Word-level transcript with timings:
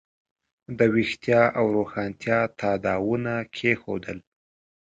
د 0.77 0.79
ویښتیا 0.93 1.43
او 1.59 1.65
روښانتیا 1.77 2.39
تاداوونه 2.61 3.33
کېښودل. 3.55 4.17